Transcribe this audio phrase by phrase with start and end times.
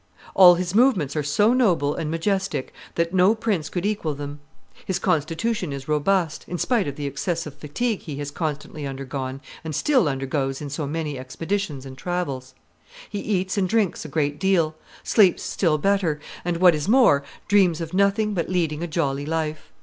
[0.33, 4.39] All his movements are so noble and majestic that no prince could equal them.
[4.83, 9.75] His constitution is robust, in spite of the excessive fatigue he has constantly undergone and
[9.75, 12.55] still undergoes in so many expeditions and travels.
[13.11, 17.79] He eats and drinks a great deal, sleeps still better, and, what is more, dreams
[17.79, 19.71] of nothing but leading a jolly life.